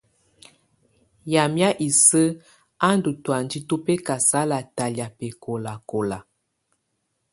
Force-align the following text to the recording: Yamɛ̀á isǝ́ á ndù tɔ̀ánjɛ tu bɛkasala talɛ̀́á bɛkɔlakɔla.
Yamɛ̀á 1.33 1.69
isǝ́ 1.87 2.35
á 2.87 2.89
ndù 2.97 3.11
tɔ̀ánjɛ 3.23 3.59
tu 3.67 3.75
bɛkasala 3.85 4.57
talɛ̀́á 4.75 5.07
bɛkɔlakɔla. 5.17 6.17